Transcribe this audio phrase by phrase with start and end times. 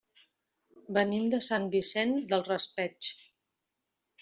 [0.97, 3.13] Venim de Sant Vicent del Raspeig.